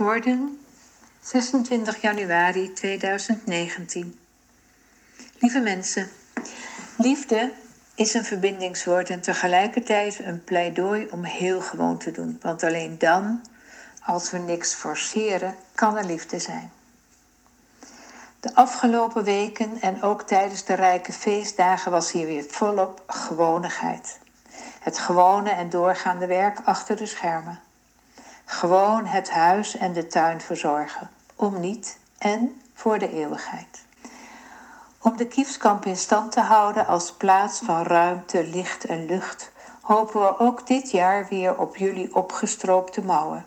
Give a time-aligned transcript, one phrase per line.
[0.00, 0.60] Vorden,
[1.20, 4.18] 26 januari 2019.
[5.38, 6.08] Lieve mensen,
[6.96, 7.52] liefde
[7.94, 12.38] is een verbindingswoord en tegelijkertijd een pleidooi om heel gewoon te doen.
[12.42, 13.44] Want alleen dan,
[14.04, 16.72] als we niks forceren, kan er liefde zijn.
[18.40, 24.18] De afgelopen weken en ook tijdens de rijke feestdagen was hier weer volop gewonigheid.
[24.80, 27.60] Het gewone en doorgaande werk achter de schermen.
[28.50, 33.84] Gewoon het huis en de tuin verzorgen, om niet en voor de eeuwigheid.
[34.98, 40.20] Om de Kiefskamp in stand te houden als plaats van ruimte, licht en lucht, hopen
[40.20, 43.46] we ook dit jaar weer op jullie opgestroopte mouwen.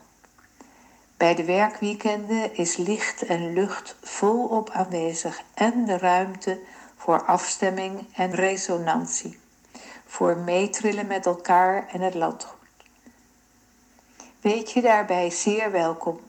[1.18, 6.60] Bij de werkweekenden is licht en lucht volop aanwezig en de ruimte
[6.98, 9.40] voor afstemming en resonantie,
[10.06, 12.63] voor meetrillen met elkaar en het landgoed.
[14.44, 16.20] Weet je daarbij zeer welkom.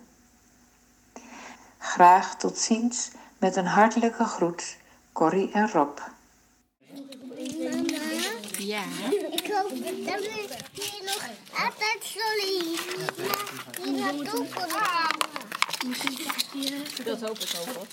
[1.79, 4.77] Graag tot ziens met een hartelijke groet,
[5.13, 5.99] Corrie en Rob.
[6.89, 7.03] Mama,
[8.59, 8.83] Ja.
[9.31, 11.29] ik hoop dat we hier nog
[11.65, 12.95] altijd zo lief
[13.83, 14.83] hier naartoe kunnen.
[17.05, 17.87] Dat hoop ik ook wel.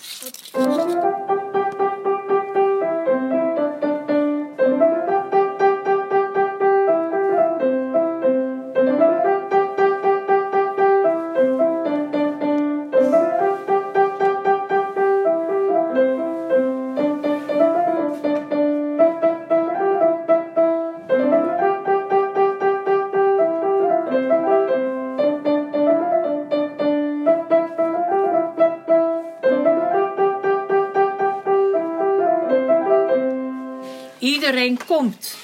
[35.01, 35.37] Komt.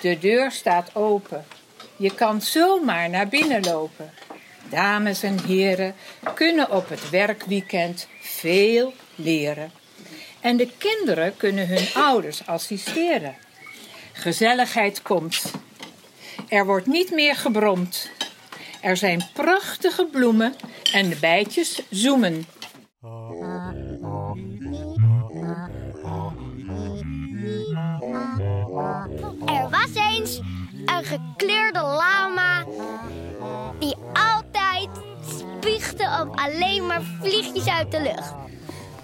[0.00, 1.46] De deur staat open.
[1.96, 4.12] Je kan zomaar naar binnen lopen.
[4.70, 5.94] Dames en heren
[6.34, 9.72] kunnen op het werkweekend veel leren.
[10.40, 13.36] En de kinderen kunnen hun ouders assisteren.
[14.12, 15.42] Gezelligheid komt.
[16.48, 18.10] Er wordt niet meer gebromd.
[18.80, 20.54] Er zijn prachtige bloemen
[20.92, 22.46] en de bijtjes zoemen.
[30.98, 32.64] Een gekleurde lama
[33.78, 34.88] die altijd
[35.38, 38.32] spiegde op alleen maar vliegjes uit de lucht.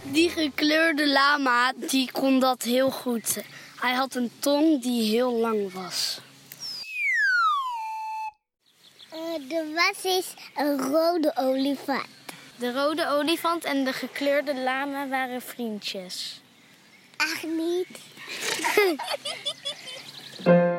[0.02, 3.42] Die gekleurde lama, die kon dat heel goed.
[3.80, 6.18] Hij had een tong die heel lang was.
[9.10, 12.06] Eh, er was eens een rode olifant.
[12.56, 16.40] De rode olifant en de gekleurde lama waren vriendjes.
[17.16, 17.98] Ach niet.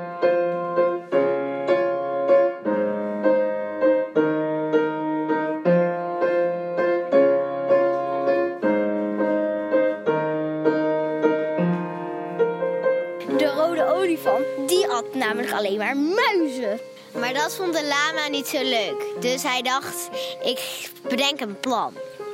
[15.56, 16.80] alleen maar muizen.
[17.20, 19.04] Maar dat vond de lama niet zo leuk.
[19.20, 20.10] Dus hij dacht,
[20.44, 21.94] ik bedenk een plan.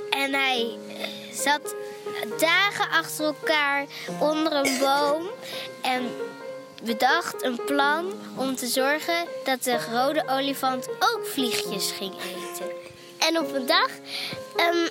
[0.10, 1.76] En hij eh, zat
[2.40, 3.86] dagen achter elkaar
[4.20, 5.28] onder een boom
[5.82, 6.10] en
[6.84, 12.72] bedacht een plan om te zorgen dat de rode olifant ook vliegjes ging eten.
[13.18, 13.90] En op een dag
[14.56, 14.88] ehm,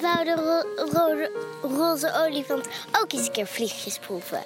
[0.00, 1.30] wou de ro- rode,
[1.62, 2.66] roze olifant
[3.02, 4.42] ook eens een keer vliegjes proeven.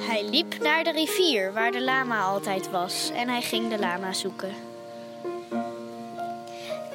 [0.00, 4.12] Hij liep naar de rivier waar de lama altijd was en hij ging de lama
[4.12, 4.54] zoeken.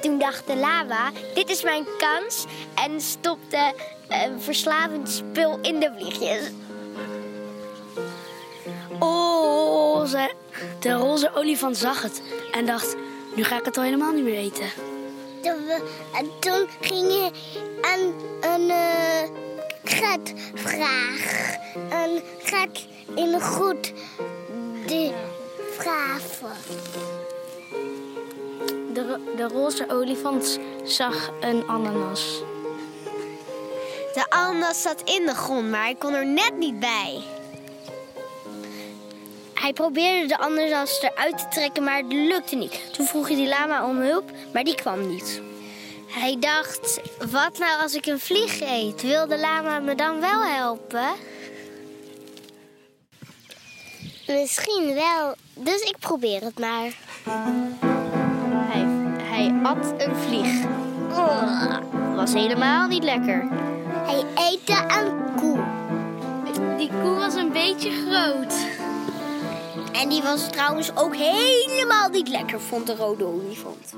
[0.02, 2.46] Toen dacht de lama, dit is mijn kans.
[2.76, 3.74] En stopte
[4.08, 6.52] een verslavend spul in de vliegjes.
[9.00, 10.34] Oh, ze,
[10.80, 12.96] de roze olifant zag het en dacht,
[13.36, 14.68] nu ga ik het al helemaal niet meer eten.
[16.14, 17.32] En toen ging je
[17.82, 18.14] aan
[18.52, 19.44] een eh
[19.86, 21.60] gat vragen.
[21.92, 23.94] Een gat in een goed
[24.88, 25.14] de
[25.78, 26.58] vragen.
[28.94, 32.42] De, de roze olifant zag een ananas.
[34.14, 37.22] De ananas zat in de grond, maar hij kon er net niet bij.
[39.54, 42.94] Hij probeerde de ananas eruit te trekken, maar het lukte niet.
[42.94, 45.42] Toen vroeg hij die lama om hulp, maar die kwam niet.
[46.08, 47.02] Hij dacht,
[47.32, 49.02] wat nou als ik een vlieg eet?
[49.02, 51.08] Wil de lama me dan wel helpen?
[54.28, 56.94] Misschien wel, dus ik probeer het maar.
[58.72, 58.86] Hij,
[59.22, 60.64] hij at een vlieg.
[61.10, 63.48] Oh, was helemaal niet lekker.
[63.92, 65.64] Hij eet een koe.
[66.78, 68.54] Die koe was een beetje groot.
[69.94, 73.94] En die was trouwens ook helemaal niet lekker, vond de rode olifant.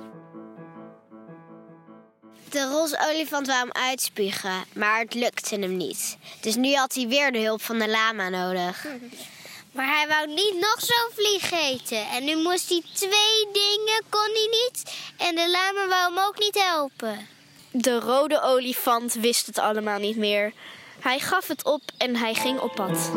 [2.50, 6.18] De roze olifant wou hem uitspugen, maar het lukte hem niet.
[6.42, 8.86] Dus nu had hij weer de hulp van de lama nodig.
[9.72, 12.08] Maar hij wou niet nog zo'n vlieg eten.
[12.10, 14.84] En nu moest hij twee dingen, kon hij niet.
[15.18, 17.28] En de lama wou hem ook niet helpen.
[17.72, 20.54] De rode olifant wist het allemaal niet meer.
[21.00, 23.12] Hij gaf het op en hij ging op pad.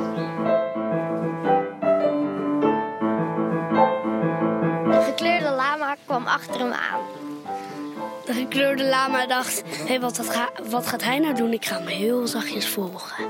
[4.90, 7.00] De gekleurde lama kwam achter hem aan.
[8.24, 11.52] De gekleurde lama dacht: hé, hey, wat, ga- wat gaat hij nou doen?
[11.52, 13.26] Ik ga hem heel zachtjes volgen.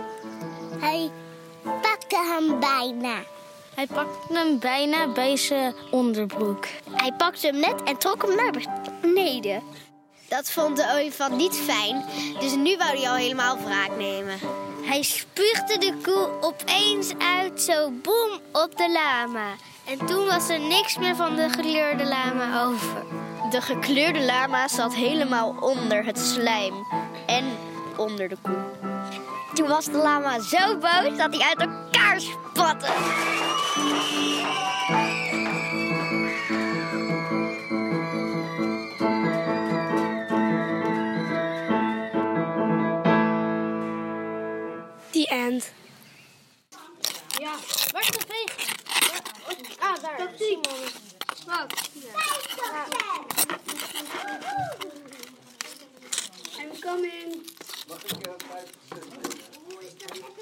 [0.80, 1.10] Hij
[1.62, 3.14] pakte hem bijna.
[3.74, 6.66] Hij pakte hem bijna bij zijn onderbroek.
[6.90, 8.52] Hij pakte hem net en trok hem naar
[9.00, 9.62] beneden.
[10.28, 12.04] Dat vond de olifant niet fijn,
[12.40, 14.38] dus nu wou hij al helemaal wraak nemen.
[14.82, 19.54] Hij spuugde de koe opeens uit, zo boem, op de lama.
[19.86, 23.04] En toen was er niks meer van de gekleurde lama over.
[23.50, 26.74] De gekleurde lama zat helemaal onder het slijm
[27.26, 27.44] en
[27.96, 28.99] onder de koe.
[29.54, 32.86] Toen was de lama zo boos dat hij uit elkaar spatte.
[45.10, 45.72] The end.
[47.38, 47.52] Ja,
[47.92, 48.48] waar is de?
[49.78, 50.18] Ah, oh, daar.
[50.18, 50.66] Dat zie ik.
[50.66, 50.80] Oh,
[51.46, 51.88] Wat?
[56.60, 57.50] I'm coming.
[57.88, 59.29] Mag ik eh, je 5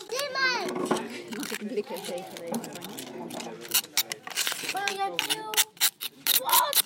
[0.08, 0.88] Timon!
[1.36, 2.72] Mag ik blikken tegenwegen?
[6.38, 6.82] Wat?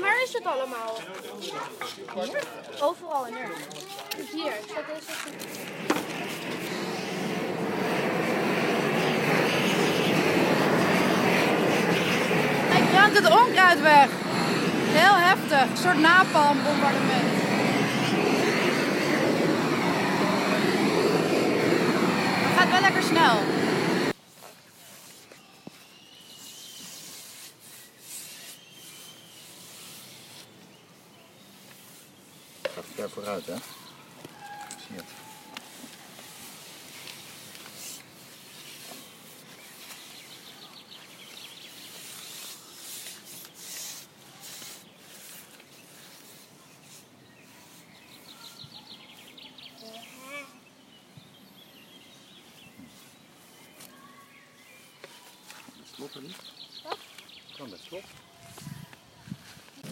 [0.00, 0.98] Waar is het allemaal?
[2.80, 3.84] Overal en nergens.
[4.16, 5.78] Dus hier, dat is het.
[13.22, 14.08] het onkruid weg.
[14.92, 17.49] Heel heftig, een soort napalmbombardement.
[22.80, 23.36] Lekker snel.
[32.62, 33.54] Gaat ver vooruit, hè?
[56.18, 56.36] Niet?
[57.56, 57.68] Kan.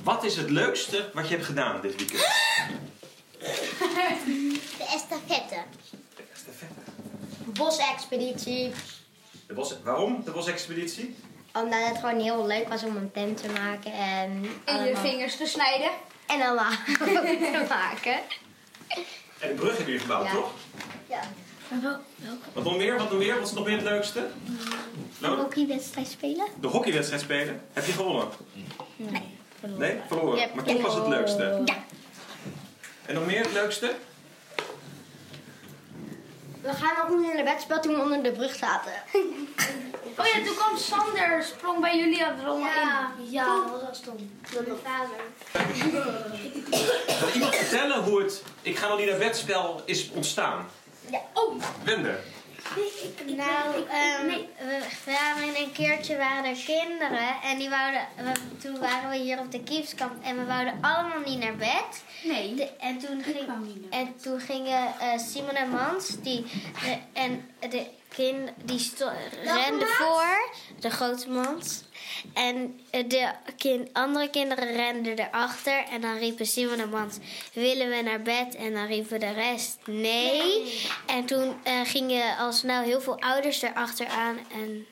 [0.03, 2.21] Wat is het leukste wat je hebt gedaan dit weekend?
[4.79, 5.63] De estafette.
[6.17, 6.81] De estafette.
[7.45, 8.73] Bosexpeditie.
[9.47, 11.17] De bos, waarom de bosexpeditie?
[11.53, 15.35] Omdat het gewoon heel leuk was om een tent te maken en, In je vingers
[15.35, 15.91] gesneden.
[16.27, 18.19] en allemaal te maken.
[19.39, 20.33] En de brug hebben jullie gebouwd, Ja.
[20.33, 20.51] toch?
[21.09, 21.21] Ja.
[22.53, 22.99] Wat nog meer?
[22.99, 23.35] Wat nog meer?
[23.39, 24.29] Wat is nog meer het leukste?
[25.19, 26.47] Nou, Hockeywedstrijd spelen?
[26.61, 27.61] de hockeywedstrijd spelen.
[27.73, 28.29] Heb je gewonnen?
[28.97, 29.37] Nee.
[29.61, 30.35] Nee, verloren.
[30.35, 31.63] Je hebt Maar toch was het leukste.
[31.65, 31.75] Ja.
[33.07, 33.95] En nog meer het leukste?
[36.63, 38.93] We gaan ook niet naar bed spelen toen we onder de brug zaten.
[40.19, 43.11] Oh ja, toen kwam Sander, sprong bij jullie er allemaal Ja.
[43.19, 43.31] in.
[43.31, 44.31] Ja, dat was stom.
[44.53, 45.17] Door mijn vader.
[47.21, 50.67] Kan iemand vertellen hoe het Ik ga nog niet naar bed spel is ontstaan?
[51.11, 51.19] Ja.
[51.33, 52.19] Oh, Wende.
[53.37, 54.27] Nou, ehm,
[55.05, 59.39] we waren een keertje waren er kinderen en die wouden, we- toen waren we hier
[59.39, 62.03] op de kiepskamp en we wouden allemaal niet naar bed.
[62.25, 62.55] nee.
[62.55, 63.37] De- en, toen ging,
[63.91, 66.45] en toen gingen eh, Simon en Mans, die,
[67.13, 68.93] en de kind, die
[69.45, 70.51] renden voor,
[70.81, 71.83] de grote Mans.
[72.35, 77.17] En eh, de kin- andere kinderen renden erachter en dan riepen Simon en Mans,
[77.53, 78.55] willen we naar bed?
[78.55, 80.81] En dan riepen de rest, nee.
[81.07, 84.87] En toen eh, gingen al snel heel veel ouders erachteraan en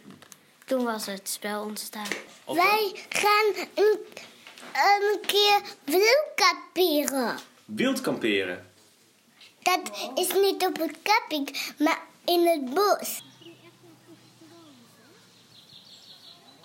[0.64, 2.08] toen was het spel ontstaan.
[2.46, 3.99] Wij gaan een,
[4.73, 7.38] een keer wielkamperen.
[7.64, 8.70] Wild kamperen.
[9.62, 9.80] Dat
[10.14, 13.23] is niet op het camping, maar in het bos.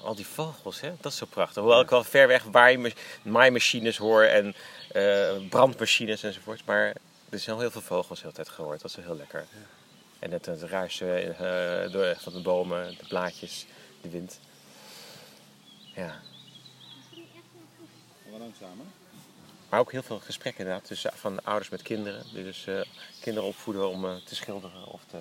[0.02, 0.92] Al die vogels, hè?
[1.02, 1.62] dat is zo prachtig.
[1.62, 2.90] Hoewel ik wel ver weg waaima-
[3.22, 4.56] maaimachines hoor en
[4.92, 6.66] eh, brandmachines enzovoort.
[6.66, 6.96] Maar
[7.30, 8.82] er zijn al heel veel vogels de hele tijd gehoord.
[8.82, 9.46] Dat is wel heel lekker.
[10.20, 13.66] En het, het ruisen eh, door, van de bomen, de blaadjes,
[14.02, 14.40] de wind.
[15.96, 16.22] Ja.
[18.30, 18.86] Wel langzamer.
[19.70, 22.24] Maar ook heel veel gesprekken inderdaad tussen, van ouders met kinderen.
[22.34, 22.82] Dus eh,
[23.22, 25.18] kinderen opvoeden om eh, te schilderen of te,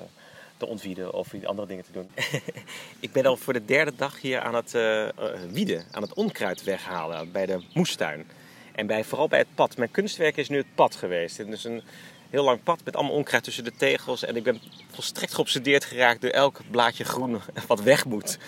[0.60, 2.10] te ontwieden of andere dingen te doen.
[3.00, 5.08] ik ben al voor de derde dag hier aan het eh,
[5.50, 8.26] wieden, aan het onkruid weghalen bij de moestuin.
[8.72, 9.76] En bij, vooral bij het pad.
[9.76, 11.36] Mijn kunstwerk is nu het pad geweest.
[11.36, 11.82] Het is een
[12.30, 14.24] heel lang pad met allemaal onkruid tussen de tegels.
[14.24, 18.38] En ik ben volstrekt geobsedeerd geraakt door elk blaadje groen wat weg moet.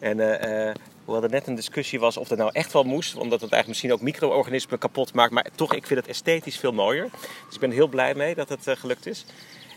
[0.00, 0.74] En eh, eh,
[1.04, 3.66] hoewel er net een discussie was of dat nou echt wel moest, omdat het eigenlijk
[3.68, 5.32] misschien ook micro-organismen kapot maakt.
[5.32, 7.08] Maar toch, ik vind het esthetisch veel mooier.
[7.46, 9.24] Dus ik ben heel blij mee dat het gelukt is.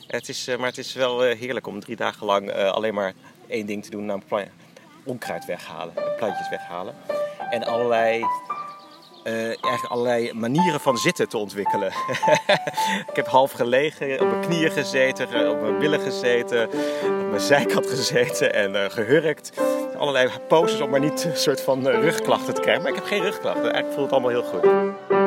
[0.08, 3.14] Het is maar het is wel heerlijk om drie dagen lang alleen maar
[3.48, 4.50] één ding te doen, namelijk
[5.04, 6.96] onkruid weghalen, plantjes weghalen.
[7.50, 8.26] En allerlei
[9.24, 11.88] uh, allerlei manieren van zitten te ontwikkelen.
[13.12, 16.68] ik heb half gelegen, op mijn knieën gezeten, op mijn billen gezeten,
[17.04, 19.52] op mijn zijkant gezeten en gehurkt.
[19.98, 22.84] Allerlei poses om maar niet een soort van rugklachten te krijgen.
[22.84, 25.23] Maar ik heb geen rugklachten, eigenlijk voelt het allemaal heel goed.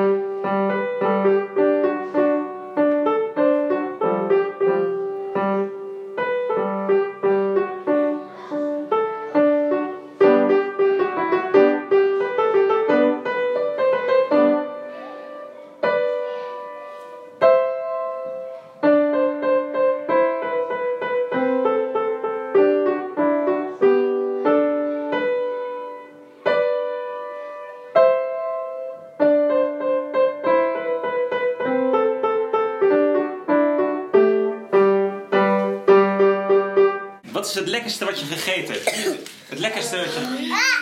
[37.44, 39.28] Het lekkerste wat je gegeten hebt?
[39.48, 40.74] Het lekkerste wat je...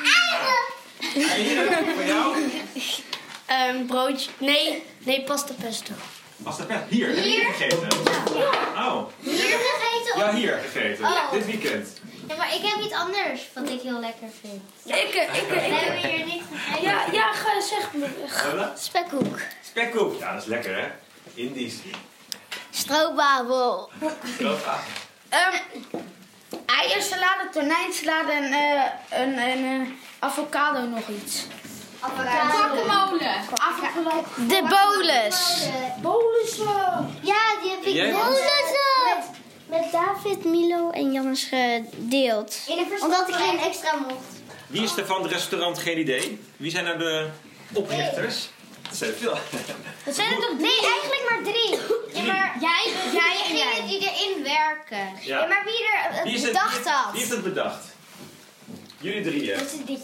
[1.31, 2.37] Eieren voor jou?
[3.69, 4.31] Um, broodje.
[4.39, 5.93] Nee, nee, pasta pesto.
[6.43, 6.85] Pasta pesto?
[6.89, 7.89] Hier, heb je gegeten?
[8.39, 8.87] Ja.
[8.87, 9.09] Oh.
[9.21, 10.19] Hier gegeten?
[10.19, 11.05] Ja, hier gegeten.
[11.05, 11.33] Oh.
[11.33, 11.89] Dit weekend.
[12.29, 14.63] Ja, maar ik heb iets anders wat ik heel lekker vind.
[14.83, 16.83] Ja, ik, ik, ik, hebben we hier niet gegeten?
[16.83, 18.07] Ja, ja ga, zeg me.
[18.79, 19.39] Spekkoek.
[19.69, 20.87] Spekkoek, ja, dat is lekker hè?
[21.35, 21.75] Indisch.
[22.71, 23.91] Stroopwafel.
[24.35, 24.93] Stroopwafel.
[25.31, 26.03] Um,
[26.67, 28.83] Eiersalade, tonijnsalade en uh,
[29.21, 31.47] een, een uh, avocado nog iets.
[32.01, 32.83] Guacamole.
[34.37, 35.69] De bolus.
[36.03, 36.57] Bolus.
[37.21, 38.41] Ja, die heb ik bolus
[39.05, 39.25] met,
[39.67, 42.57] met David, Milo en Jannes gedeeld.
[43.01, 44.25] Omdat ik geen extra mocht.
[44.67, 46.41] Wie is er van het restaurant geen idee?
[46.57, 47.29] Wie zijn er de
[47.73, 48.49] oprichters?
[48.95, 49.39] Dat zijn er veel.
[50.05, 51.71] Dat zijn er toch Nee, eigenlijk maar drie.
[52.15, 53.83] Ja, maar jij, jij en jij.
[53.87, 55.13] die erin werken.
[55.21, 55.47] Ja.
[55.47, 57.13] maar wie er het wie bedacht had.
[57.13, 57.85] Wie heeft het bedacht?
[59.01, 59.59] Jullie drieën.
[59.59, 60.01] Dat is dit.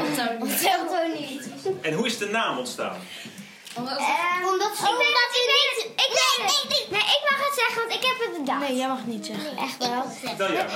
[0.00, 1.48] Otto niet.
[1.82, 2.96] En hoe is de naam ontstaan?
[3.74, 4.06] Omdat, uh,
[4.52, 5.86] omdat, ik omdat u niet...
[5.96, 8.68] Ik, nee, nee, nee, ik mag het zeggen, want ik heb het bedacht.
[8.68, 9.56] Nee, jij mag het niet zeggen.
[9.56, 10.04] Echt wel.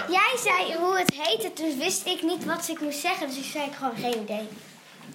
[0.08, 3.26] Jij zei hoe het heette, toen wist ik niet wat ik moest zeggen.
[3.28, 4.48] Dus ik zei gewoon geen idee.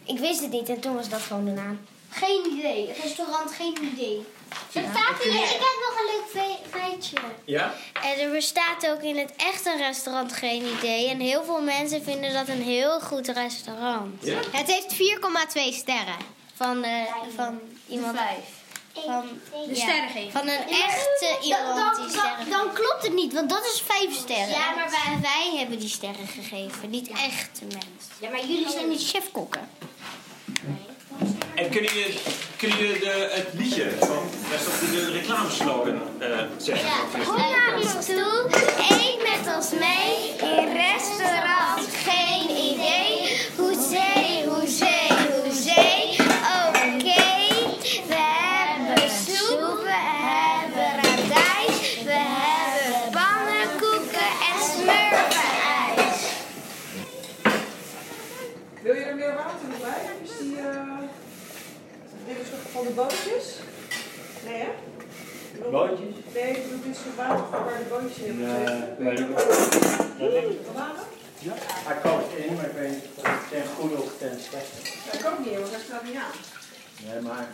[0.05, 1.79] Ik wist het niet en toen was dat gewoon de naam.
[2.13, 2.93] Geen idee.
[3.03, 4.25] Restaurant, geen idee.
[4.73, 7.17] Er staat hier, ik heb nog een leuk feitje.
[7.45, 7.73] Ja?
[8.03, 11.09] En er bestaat ook in het echte restaurant geen idee.
[11.09, 14.25] En heel veel mensen vinden dat een heel goed restaurant.
[14.25, 14.39] Ja.
[14.51, 14.97] Het heeft 4,2
[15.73, 16.17] sterren.
[16.55, 17.05] Van, de,
[17.35, 18.17] van iemand.
[18.17, 18.61] Vijf.
[19.05, 19.25] Van,
[19.67, 23.83] de sterren Van een echte iemand die sterren Dan klopt het niet, want dat is
[23.85, 24.49] vijf sterren.
[24.49, 28.13] Ja, maar wij, wij hebben die sterren gegeven, niet echte mensen.
[28.19, 29.69] Ja, maar jullie zijn niet chefkokken.
[31.63, 32.19] En kunnen jullie,
[32.57, 34.29] kunnen jullie de, het liedje van
[34.91, 36.87] de reclameslogan uh, zeggen?
[36.87, 37.23] Ja.
[37.25, 38.49] Kom naar ons toe,
[38.89, 40.35] eet met ons mee.
[40.57, 43.37] In restaurant geen idee.
[43.55, 45.07] Hoezee, hoezee,
[45.43, 46.17] hoezee.
[46.65, 47.23] Oké,
[48.07, 56.19] we hebben soep, we hebben radijs, we hebben pannenkoeken en smurfenijs.
[58.81, 60.01] Wil je er meer water bij?
[60.23, 60.57] Is die...
[60.57, 60.91] Uh...
[62.27, 63.45] Dit is toch van de bootjes?
[64.45, 64.67] Nee, hè?
[65.73, 66.15] Bootjes?
[66.33, 70.57] Nee, ik bedoel, dit is het water waar de bootjes in hebben Nee.
[70.73, 71.03] Water?
[71.39, 74.77] Ja, hij koopt in, maar ik weet niet of het ten goede of ten slechte.
[75.11, 76.35] Dat kan niet, want hij staat niet aan.
[77.05, 77.47] Nee, maar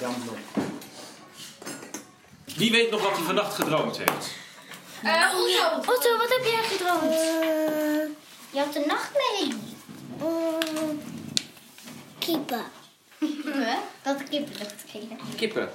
[0.00, 0.64] dan nog.
[2.56, 4.26] Wie weet nog wat hij vannacht gedroomd heeft?
[5.04, 5.92] Uh, Otto.
[5.92, 7.02] Otto, wat heb jij gedroomd?
[7.02, 8.06] Uh,
[8.50, 9.54] je had de nacht mee.
[10.20, 10.90] Uh,
[12.18, 12.64] Kiepen.
[14.02, 15.18] Dat kippen dat kippen.
[15.36, 15.68] Kippen.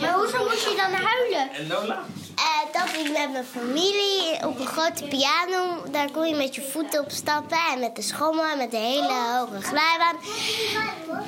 [0.00, 1.52] Maar hoezo moest je dan huilen?
[1.52, 2.04] En Lola?
[2.38, 6.62] Uh, dat ik met mijn familie op een grote piano, daar kon je met je
[6.62, 10.16] voeten op stappen en met de schommel en met de hele hoge glijbaan.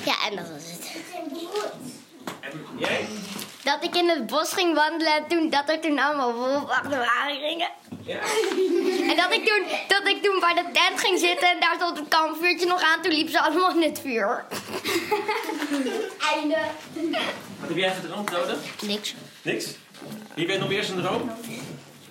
[0.04, 0.92] Ja, en dat was het.
[2.40, 3.06] En jij?
[3.62, 6.98] Dat ik in het bos ging wandelen en toen, dat er toen allemaal wolven achter
[6.98, 7.68] me aan gingen.
[8.02, 8.18] Ja.
[9.10, 11.98] En dat ik, toen, dat ik toen bij de tent ging zitten en daar stond
[11.98, 13.02] het kampvuurtje nog aan.
[13.02, 14.44] Toen liep ze allemaal in het vuur.
[16.34, 16.58] Einde.
[17.64, 18.56] Wat heb jij gedroomd, Rode?
[18.86, 19.14] Niks.
[19.42, 19.66] Niks?
[20.34, 21.30] Wie weet nog weer zijn droom?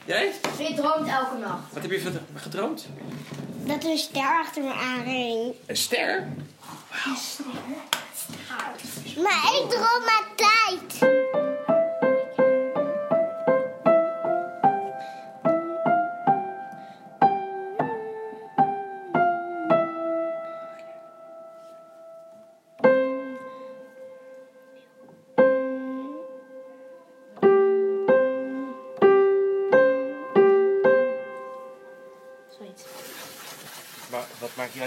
[0.05, 0.31] Jij?
[0.57, 1.73] Je droomt elke nacht.
[1.73, 2.87] Wat heb je gedroomd?
[3.65, 5.55] Dat er een ster achter me aanging.
[5.65, 6.27] Een ster?
[9.17, 11.12] Maar ik droom maar tijd.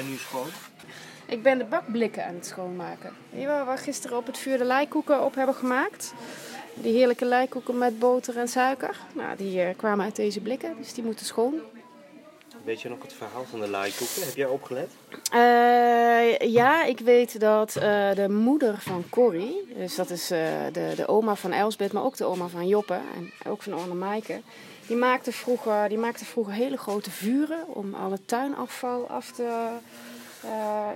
[0.08, 0.48] Nu schoon?
[1.26, 3.12] Ik ben de bakblikken aan het schoonmaken.
[3.30, 6.12] Wel, waar we gisteren op het vuur de leikoeken op hebben gemaakt?
[6.74, 8.96] Die heerlijke leikoeken met boter en suiker.
[9.12, 11.54] Nou, die eh, kwamen uit deze blikken, dus die moeten schoon.
[12.66, 14.22] Weet je nog het verhaal van de laaikoeken?
[14.24, 14.90] Heb jij opgelet?
[15.32, 20.38] Eh, ja, ik weet dat eh, de moeder van Corrie, dus dat is eh,
[20.72, 23.94] de, de oma van Elsbeth, maar ook de oma van Joppe en ook van Anne
[23.94, 24.40] Maaike,
[24.86, 29.68] die maakte, vroeger, die maakte vroeger hele grote vuren om alle tuinafval af te,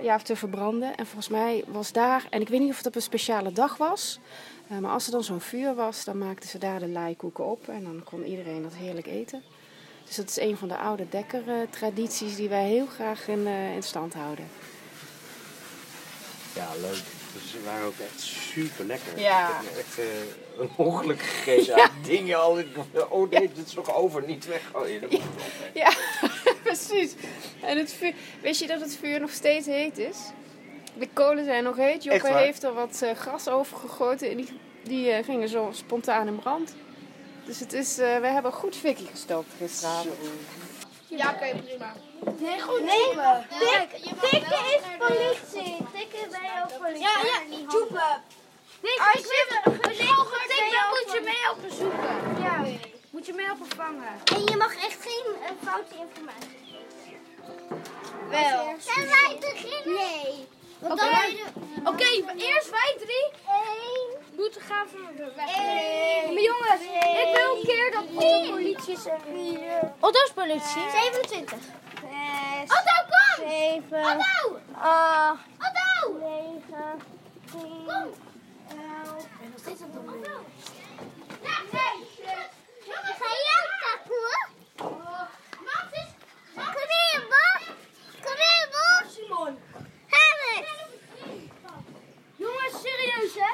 [0.01, 0.97] ja, te verbranden.
[0.97, 3.77] En volgens mij was daar, en ik weet niet of het op een speciale dag
[3.77, 4.19] was,
[4.67, 7.83] maar als er dan zo'n vuur was, dan maakten ze daar de laaikoeken op en
[7.83, 9.43] dan kon iedereen dat heerlijk eten.
[10.11, 13.83] Dus dat is een van de oude dekkertradities die wij heel graag in, eh, in
[13.83, 14.47] stand houden.
[16.53, 17.03] Ja, leuk.
[17.33, 19.19] Dus ze waren ook echt super lekker.
[19.19, 19.47] Ja.
[19.47, 20.05] Ik heb echt eh,
[20.59, 22.39] een ongeluk gegeten aan dingen.
[22.39, 22.63] Al,
[23.09, 25.01] oh nee, dit is nog over, niet weggooien.
[25.01, 25.83] Dat moet wel weg.
[25.83, 25.93] Ja,
[26.63, 27.13] precies.
[27.61, 30.17] En het vuur, wist je dat het vuur nog steeds heet is?
[30.97, 32.03] De kolen zijn nog heet.
[32.03, 36.39] Joppe heeft er wat eh, gras over gegoten en die, die gingen zo spontaan in
[36.39, 36.73] brand.
[37.45, 40.15] Dus het is, eh, we hebben goed fikkie gestookt gisteravond.
[41.07, 41.93] Ja, oké, prima.
[42.39, 42.81] Nee, goed.
[42.83, 43.09] Nee,
[43.89, 45.77] tik, tikken is politie.
[45.93, 47.01] Tikken ben je ook politie.
[47.01, 48.23] Ja, ja, joepen.
[48.81, 52.41] Nee, Als ik je weet een school getikt bent, moet je mee helpen zoeken.
[52.43, 52.65] Ja.
[53.09, 54.07] Moet je mee helpen vangen.
[54.35, 57.81] En je mag echt geen uh, foute informatie geven.
[58.29, 58.75] Wel.
[58.79, 59.93] Zijn wij beginnen?
[59.95, 60.47] Nee.
[60.79, 61.43] Want Oké, dan wij-
[61.85, 64.20] Oké, eerst wij drie Eén.
[64.41, 65.57] Moeten gaan van de weg.
[65.57, 66.33] Eén.
[66.33, 69.05] Maar jongens, ik wil een keer dat Otto politie is.
[69.33, 69.93] Vier.
[69.99, 70.89] Otto's politie.
[70.91, 71.59] 27.
[72.01, 72.77] Zes.
[72.77, 73.47] Otto, kom!
[73.49, 74.03] Zeven.
[74.05, 74.59] Otto!
[74.79, 75.39] Acht.
[75.65, 76.13] Otto!
[76.19, 77.01] Negen.
[77.51, 77.85] Tien.
[77.85, 78.13] Kom!
[78.67, 79.23] Elf.
[79.23, 80.25] Ik ben nog steeds aan het doen.
[81.41, 81.95] Ja, nee.
[83.19, 84.49] Ga je ook pakken hoor?
[86.55, 87.61] Kom hier, Bob.
[88.23, 89.11] Kom hier, Bob.
[89.11, 89.59] Simon.
[90.09, 90.69] Harris.
[92.35, 93.53] Jongens, serieus hè?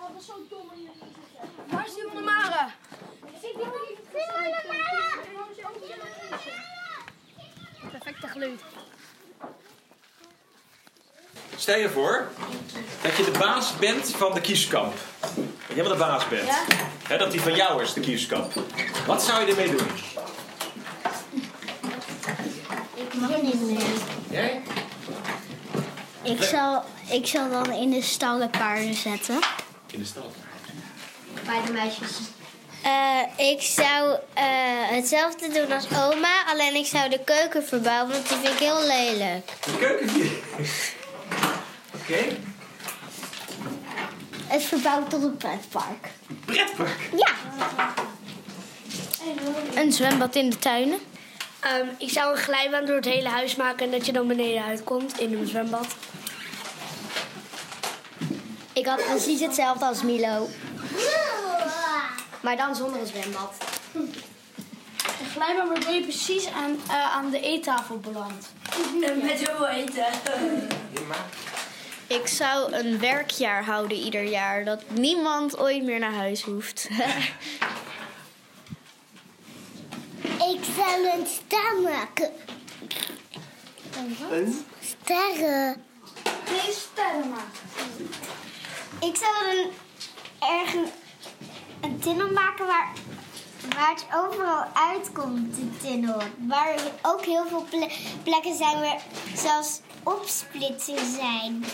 [0.00, 1.12] Oh, dat is zo dom om jullie
[1.94, 2.70] te Mare.
[7.90, 8.60] Perfecte geluid.
[11.56, 12.28] Stel je voor
[13.02, 14.94] dat je de baas bent van de kieskamp.
[15.66, 16.48] Dat jij wel de baas bent.
[17.08, 17.16] Ja.
[17.16, 18.52] Dat die van jou is, de kieskamp.
[19.06, 19.88] Wat zou je ermee doen?
[22.94, 23.86] Ik mag niet meer.
[24.30, 24.62] Jij?
[26.22, 29.38] Ik zal, ik zal dan in de stallen paarden zetten.
[29.90, 30.32] In de stal.
[31.48, 32.18] Bij de meisjes.
[32.82, 34.44] Eh, ik zou eh,
[34.88, 38.86] hetzelfde doen als oma, alleen ik zou de keuken verbouwen, want die vind ik heel
[38.86, 39.52] lelijk.
[39.64, 40.08] De keuken.
[42.00, 42.36] Oké.
[44.46, 46.08] Het verbouwt tot een pretpark.
[46.44, 47.10] Pretpark.
[47.16, 47.32] Ja.
[49.74, 50.98] Een zwembad in de tuinen.
[51.60, 54.64] Ehm, ik zou een glijbaan door het hele huis maken en dat je dan beneden
[54.64, 55.86] uitkomt in een zwembad.
[58.72, 60.48] Ik had precies hetzelfde als Milo,
[62.40, 63.54] maar dan zonder een zwembad.
[63.92, 68.48] Een glijbaan waardoor je precies aan, eh, aan de eettafel belandt.
[69.02, 70.06] En met heel veel eten.
[72.06, 76.88] Ik zou een werkjaar houden ieder jaar, dat niemand ooit meer naar huis hoeft.
[80.52, 82.30] Ik zal een ster maken.
[84.30, 84.66] Een?
[84.80, 85.84] Sterren.
[86.50, 88.10] Nee, sterren maken.
[89.00, 89.70] Ik zal een,
[90.38, 91.07] ergens een
[92.08, 92.92] tunnel maken waar,
[93.76, 96.22] waar het overal uitkomt, de tunnel.
[96.48, 97.90] Waar ook heel veel ple-
[98.22, 99.00] plekken zijn waar
[99.34, 101.64] zelfs opsplitsingen zijn.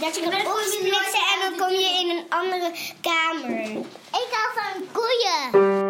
[0.00, 3.60] Dat je kan opsplitsen en dan kom je in een andere kamer.
[4.10, 5.87] Ik hou van koeien.